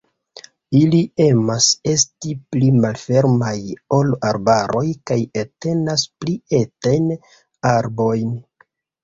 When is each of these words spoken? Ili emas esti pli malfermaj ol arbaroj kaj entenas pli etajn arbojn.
Ili 0.77 0.99
emas 1.25 1.67
esti 1.91 2.33
pli 2.55 2.69
malfermaj 2.85 3.51
ol 3.99 4.09
arbaroj 4.31 4.83
kaj 5.13 5.19
entenas 5.43 6.09
pli 6.25 6.35
etajn 6.63 7.07
arbojn. 7.77 8.35